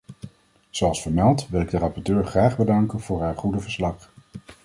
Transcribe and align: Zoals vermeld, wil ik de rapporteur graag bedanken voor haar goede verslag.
Zoals 0.69 1.01
vermeld, 1.01 1.47
wil 1.49 1.61
ik 1.61 1.69
de 1.69 1.77
rapporteur 1.77 2.25
graag 2.25 2.57
bedanken 2.57 2.99
voor 2.99 3.21
haar 3.21 3.35
goede 3.37 3.59
verslag. 3.59 4.11